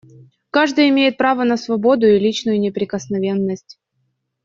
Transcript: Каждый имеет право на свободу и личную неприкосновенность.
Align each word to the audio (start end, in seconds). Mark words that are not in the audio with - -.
Каждый 0.49 0.89
имеет 0.89 1.15
право 1.17 1.43
на 1.43 1.57
свободу 1.57 2.07
и 2.07 2.17
личную 2.17 2.59
неприкосновенность. 2.59 3.79